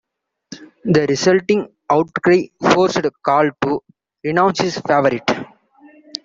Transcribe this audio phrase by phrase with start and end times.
[0.83, 3.83] The resulting outcry forced Karl to
[4.23, 5.29] renounce his favorite.